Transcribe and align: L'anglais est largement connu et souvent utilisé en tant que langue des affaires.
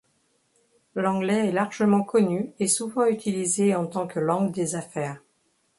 L'anglais 0.95 1.49
est 1.49 1.51
largement 1.51 2.01
connu 2.03 2.53
et 2.57 2.65
souvent 2.67 3.05
utilisé 3.05 3.75
en 3.75 3.85
tant 3.85 4.07
que 4.07 4.19
langue 4.19 4.51
des 4.51 4.73
affaires. 4.73 5.21